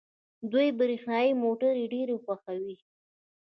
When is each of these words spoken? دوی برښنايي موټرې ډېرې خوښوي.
دوی 0.51 0.67
برښنايي 0.79 1.31
موټرې 1.43 1.83
ډېرې 1.93 2.15
خوښوي. 2.23 2.75